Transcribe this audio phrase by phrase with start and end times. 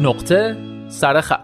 [0.00, 0.56] نقطه
[0.88, 1.39] سرخط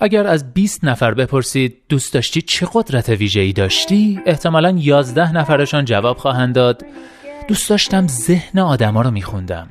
[0.00, 6.16] اگر از 20 نفر بپرسید دوست داشتی چه قدرت ویژه‌ای داشتی؟ احتمالا 11 نفرشان جواب
[6.16, 6.84] خواهند داد.
[7.48, 9.68] دوست داشتم ذهن آدما رو میخوندم.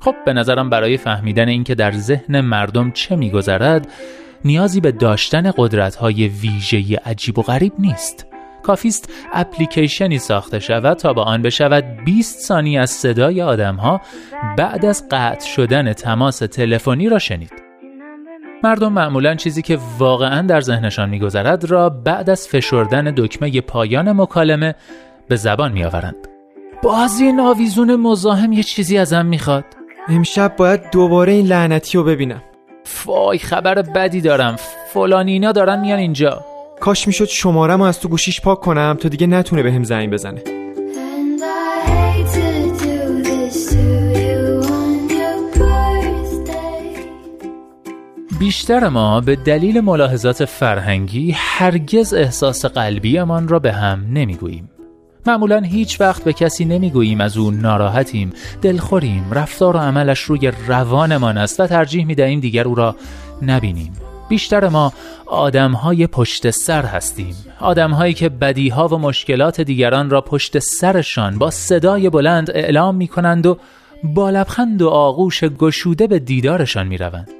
[0.00, 3.88] خب به نظرم برای فهمیدن اینکه در ذهن مردم چه میگذرد
[4.44, 8.29] نیازی به داشتن قدرت‌های ویژه‌ای عجیب و غریب نیست.
[8.62, 14.00] کافیست اپلیکیشنی ساخته شود تا با آن بشود 20 ثانیه از صدای آدمها
[14.56, 17.52] بعد از قطع شدن تماس تلفنی را شنید.
[18.64, 24.74] مردم معمولا چیزی که واقعا در ذهنشان میگذرد را بعد از فشردن دکمه پایان مکالمه
[25.28, 26.28] به زبان میآورند.
[26.82, 29.64] باز این آویزون مزاحم یه چیزی ازم می‌خواد.
[30.08, 32.42] امشب باید دوباره این لعنتی رو ببینم.
[32.84, 34.56] فای خبر بدی دارم.
[34.92, 36.44] فلانینا دارن میان اینجا.
[36.80, 40.42] کاش می‌شد شمارم از تو گوشیش پاک کنم تا دیگه نتونه بهم به زنگ بزنه
[48.38, 54.70] بیشتر ما به دلیل ملاحظات فرهنگی هرگز احساس قلبیمان را به هم نمی‌گوییم.
[55.26, 61.38] معمولا هیچ وقت به کسی نمی‌گوییم از او ناراحتیم، دلخوریم، رفتار و عملش روی روانمان
[61.38, 62.96] است و ترجیح می دهیم دیگر او را
[63.42, 63.92] نبینیم.
[64.30, 64.92] بیشتر ما
[65.26, 71.38] آدم های پشت سر هستیم آدم هایی که بدیها و مشکلات دیگران را پشت سرشان
[71.38, 73.58] با صدای بلند اعلام می کنند و
[74.04, 77.30] با لبخند و آغوش گشوده به دیدارشان می روند.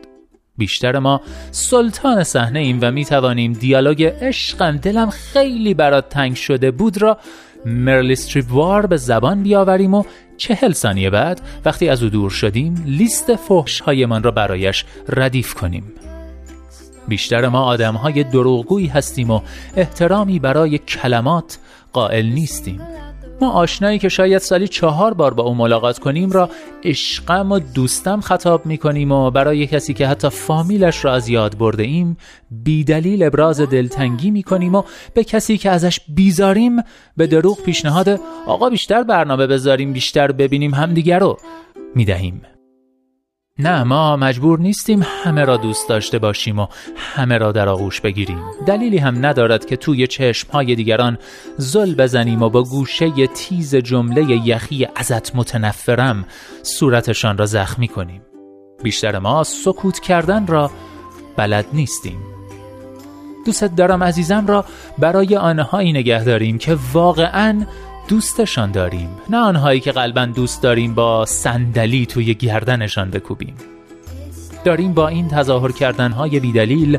[0.56, 6.70] بیشتر ما سلطان صحنه ایم و می توانیم دیالوگ عشقم دلم خیلی برات تنگ شده
[6.70, 7.18] بود را
[7.66, 8.16] مرلی
[8.48, 10.04] وار به زبان بیاوریم و
[10.36, 15.92] چهل ثانیه بعد وقتی از او دور شدیم لیست فحش هایمان را برایش ردیف کنیم
[17.10, 19.41] بیشتر ما آدم های دروغگویی هستیم و
[19.76, 21.59] احترامی برای کلمات
[21.93, 22.81] قائل نیستیم
[23.41, 26.50] ما آشنایی که شاید سالی چهار بار با او ملاقات کنیم را
[26.84, 31.59] عشقم و دوستم خطاب می کنیم و برای کسی که حتی فامیلش را از یاد
[31.59, 32.16] برده ایم
[32.50, 34.82] بیدلیل ابراز دلتنگی می کنیم و
[35.15, 36.77] به کسی که ازش بیزاریم
[37.16, 41.38] به دروغ پیشنهاد آقا بیشتر برنامه بذاریم بیشتر ببینیم همدیگر رو
[41.94, 42.42] می دهیم.
[43.58, 46.66] نه ما مجبور نیستیم همه را دوست داشته باشیم و
[46.96, 48.38] همه را در آغوش بگیریم.
[48.66, 51.18] دلیلی هم ندارد که توی چشمهای دیگران
[51.56, 56.24] زل بزنیم و با گوشه تیز جمله یخی ازت متنفرم
[56.62, 58.22] صورتشان را زخمی کنیم.
[58.82, 60.70] بیشتر ما سکوت کردن را
[61.36, 62.18] بلد نیستیم.
[63.46, 64.64] دوست دارم عزیزم را
[64.98, 67.66] برای آنهایی نگه داریم که واقعا
[68.10, 69.09] دوستشان داریم.
[69.28, 73.54] نه آنهایی که قلبا دوست داریم با صندلی توی گردنشان بکوبیم.
[74.65, 76.98] داریم با این تظاهر کردنهای بیدلیل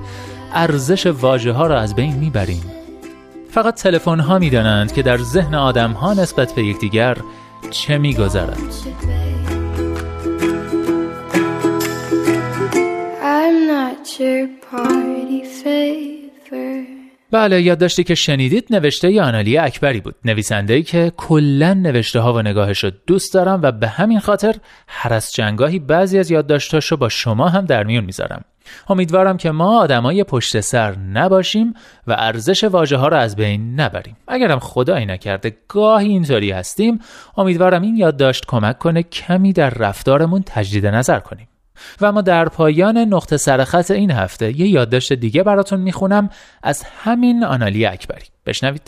[0.54, 2.64] ارزش واژه ها را از بین می‌بریم.
[3.50, 7.18] فقط تلفن ها می‌دانند که در ذهن آدم ها نسبت به یکدیگر
[7.70, 8.58] چه میگذرد.
[13.24, 15.42] I'm not your party
[17.32, 20.16] بله یادداشتی که شنیدید نوشته ی آنالی اکبری بود.
[20.26, 24.56] نویسنده که کلا نوشته ها و نگاهش رو دوست دارم و به همین خاطر
[24.88, 28.44] هر از جنگاهی بعضی از یادداشتاش رو با شما هم در میون می‌ذارم.
[28.90, 31.74] امیدوارم که ما آدمای پشت سر نباشیم
[32.08, 34.18] و ارزش واژه ها رو از بین نبریم.
[34.28, 37.00] اگرم خدایی نکرده گاهی اینطوری هستیم.
[37.38, 41.48] امیدوارم این یادداشت کمک کنه کمی در رفتارمون تجدید نظر کنیم.
[42.02, 46.30] و ما در پایان نقطه سرخط این هفته یه یادداشت دیگه براتون می‌خونم.
[46.64, 48.26] از همین آنالی اکبری.
[48.46, 48.82] بشنوید.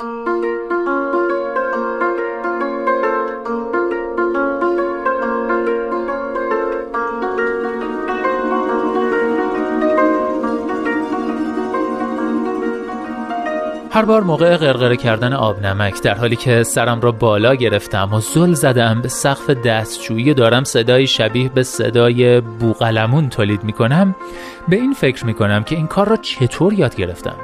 [13.93, 18.19] هر بار موقع غرغره کردن آب نمک در حالی که سرم را بالا گرفتم و
[18.19, 24.15] زل زدم به سقف دستشویی دارم صدای شبیه به صدای بوغلمون تولید می کنم
[24.67, 27.35] به این فکر می کنم که این کار را چطور یاد گرفتم.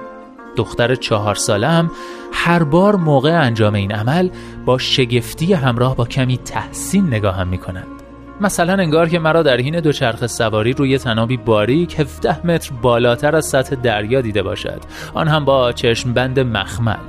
[0.56, 1.92] دختر چهار سالم
[2.34, 4.30] هر بار موقع انجام این عمل
[4.66, 7.99] با شگفتی همراه با کمی تحسین نگاهم می کنند
[8.42, 13.46] مثلا انگار که مرا در حین دوچرخه سواری روی تنابی باریک 17 متر بالاتر از
[13.46, 14.82] سطح دریا دیده باشد.
[15.14, 17.00] آن هم با چشم بند مخمل.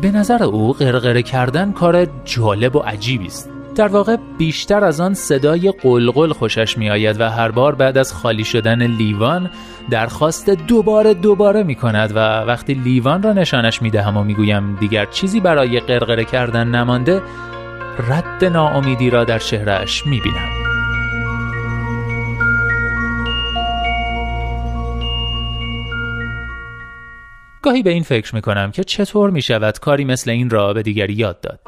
[0.00, 3.50] به نظر او غرغره کردن کار جالب و عجیبی است.
[3.76, 8.12] در واقع بیشتر از آن صدای قلقل خوشش می آید و هر بار بعد از
[8.12, 9.50] خالی شدن لیوان
[9.90, 14.76] درخواست دوباره دوباره می کند و وقتی لیوان را نشانش می دهم و می گویم
[14.80, 17.22] دیگر چیزی برای قرقره کردن نمانده
[17.98, 20.48] رد ناامیدی را در شهرش می بینم.
[27.62, 30.82] گاهی به این فکر می کنم که چطور می شود کاری مثل این را به
[30.82, 31.60] دیگری یاد داد.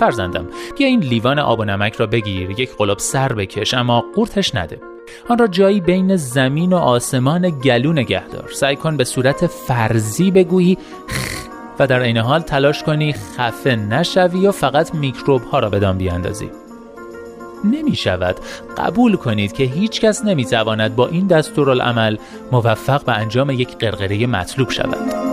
[0.00, 0.46] فرزندم
[0.78, 4.80] بیا این لیوان آب و نمک را بگیر یک قلب سر بکش اما قورتش نده
[5.28, 10.30] آن را جایی بین زمین و آسمان گلو نگه دار سعی کن به صورت فرضی
[10.30, 10.78] بگویی
[11.78, 16.50] و در این حال تلاش کنی خفه نشوی و فقط میکروب ها را بدان بیاندازی.
[17.64, 18.36] نمی شود
[18.76, 22.16] قبول کنید که هیچ کس نمی تواند با این دستورالعمل
[22.52, 25.28] موفق به انجام یک قرقره مطلوب شود.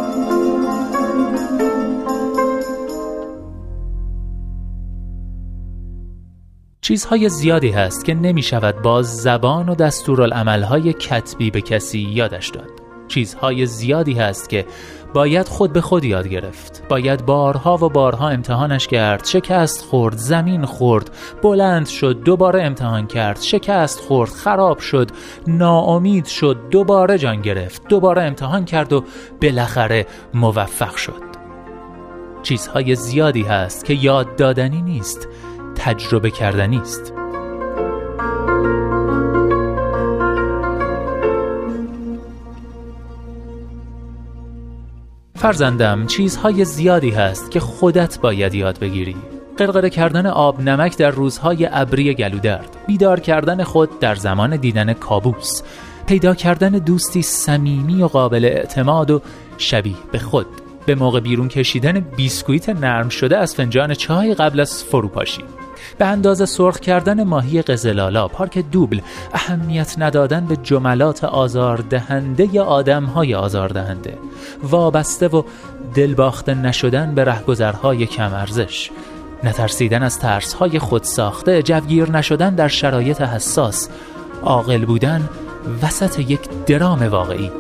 [6.82, 12.70] چیزهای زیادی هست که نمی شود با زبان و دستورالعملهای کتبی به کسی یادش داد.
[13.08, 14.66] چیزهای زیادی هست که
[15.16, 16.84] باید خود به خود یاد گرفت.
[16.90, 21.10] باید بارها و بارها امتحانش کرد شکست خورد زمین خورد
[21.42, 25.12] بلند شد دوباره امتحان کرد شکست خورد خراب شد
[25.48, 29.04] ناامید شد دوباره جان گرفت دوباره امتحان کرد و
[29.42, 31.26] بالاخره موفق شد.
[32.44, 35.28] چیزهای زیادی هست که یاد دادنی نیست
[35.76, 37.14] تجربه کردنی است.
[45.46, 49.16] فرزندم چیزهای زیادی هست که خودت باید یاد بگیری.
[49.58, 55.62] قرقره کردن آب نمک در روزهای ابری گلودرد بیدار کردن خود در زمان دیدن کابوس
[56.08, 59.22] پیدا کردن دوستی صمیمی و قابل اعتماد و
[59.58, 60.65] شبیه به خود.
[60.86, 65.44] به موقع بیرون کشیدن بیسکویت نرم شده از فنجان چای قبل از فروپاشی.
[65.98, 69.02] به اندازه سرخ کردن ماهی قزلالا پارک دوبل
[69.34, 74.18] اهمیت ندادن به جملات آزاردهنده یا آدمهای آزاردهنده.
[74.64, 75.44] وابسته و
[75.96, 78.92] دلباخته نشدن به رهگذرهای کم ارزش.
[79.44, 83.90] نترسیدن از ترسهای خود ساخته جوگیر نشدن در شرایط حساس.
[84.44, 85.30] عاقل بودن
[85.84, 87.52] وسط یک درام واقعی.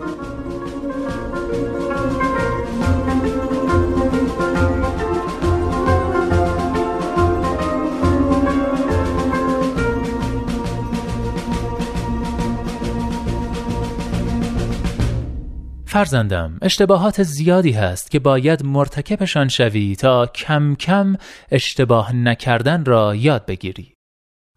[15.95, 21.15] فرزندم اشتباهات زیادی هست که باید مرتکبشان شوی تا کم کم
[21.51, 23.93] اشتباه نکردن را یاد بگیری.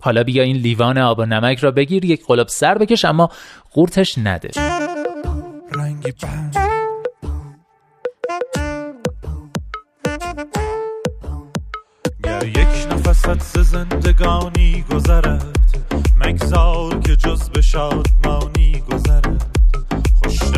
[0.02, 3.31] حالا بیا این لیوان آب و نمک را بگیر یک قلب سر بکش اما
[3.73, 4.50] قورتش نده.
[5.73, 6.08] رنگی
[12.44, 15.58] یک نفست زندگانی گذرد
[16.17, 19.18] مگذار که جز به شادمانی گذرد.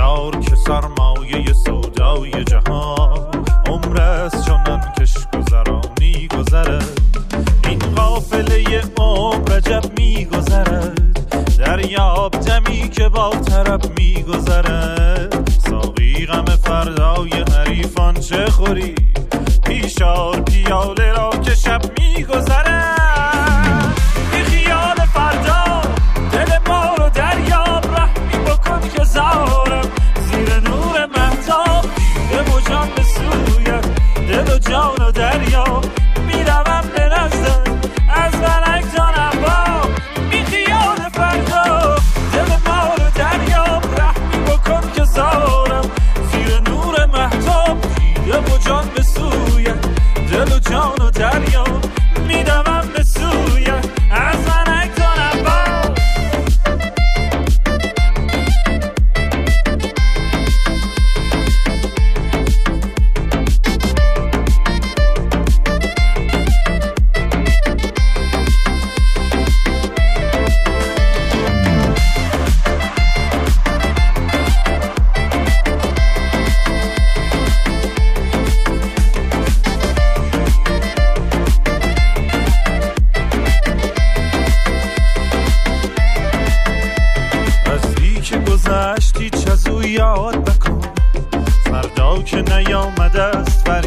[0.01, 3.45] هشدار که سرمایه سودای جهان.
[3.67, 7.01] عمر از چنان کش گذرانی گذرد.
[7.69, 11.19] این قافله عمر عجب میگذرد
[11.59, 18.95] دریاب دمی که با طرب میگذرد ساقی غم فردای حریفان چه خوری؟
[19.65, 23.00] پیشار پیاله را که شب میگذرد
[34.61, 36.00] جان و دریا.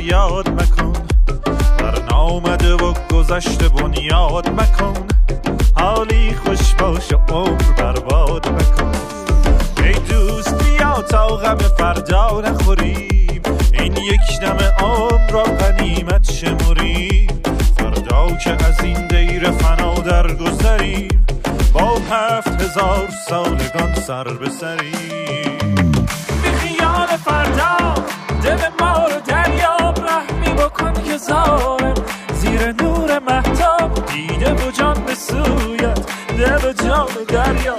[0.04, 0.94] فریاد مکن.
[1.80, 4.94] بر آمده و گذشته بنیاد مکن.
[5.76, 8.92] حالی خوش باش و عمر برباد مکن.
[9.84, 13.42] ای دوست بیا تا غم فردا نخوریم.
[13.74, 17.28] این یک دم عمر را غنیمت شمریم.
[17.78, 21.26] فردا که از این دیر فنا درگذریم.
[21.74, 25.54] با هفت هزار سالگان سر بسریم.
[25.60, 25.63] بی
[35.34, 36.00] سویت.
[36.38, 37.76] دل و جان دریا.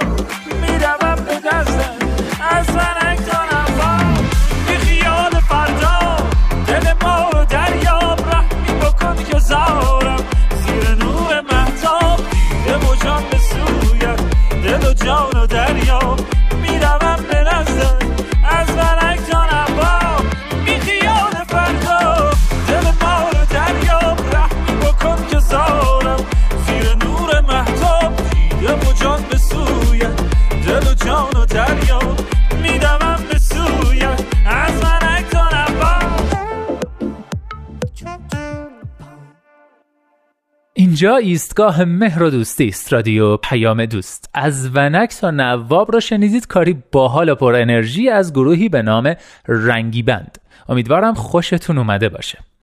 [40.95, 44.29] اینجا ایستگاه مهر و دوستی است رادیو پیام دوست.
[44.33, 49.15] از ونک تا نواب را شنیدید کاری باحال و پر انرژی از گروهی به نام
[49.47, 50.37] رنگی بند.
[50.69, 52.37] امیدوارم خوشتون اومده باشه.